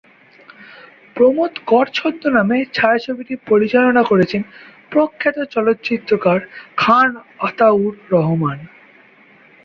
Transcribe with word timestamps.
প্রমোদ 1.15 1.53
কর 1.65 1.85
ছদ্মনামে 1.93 2.57
ছায়াছবিটি 2.73 3.33
পরিচালনা 3.47 4.01
করেছেন 4.03 4.41
প্রখ্যাত 4.91 5.37
চলচ্চিত্রকার 5.53 6.39
খান 6.77 7.09
আতাউর 7.39 7.93
রহমান। 8.11 8.57